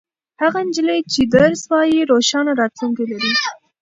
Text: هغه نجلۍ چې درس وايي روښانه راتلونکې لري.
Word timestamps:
هغه 0.41 0.59
نجلۍ 0.67 0.99
چې 1.13 1.21
درس 1.35 1.61
وايي 1.71 1.99
روښانه 2.11 2.51
راتلونکې 2.61 3.03
لري. 3.11 3.31